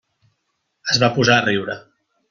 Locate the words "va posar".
1.05-1.39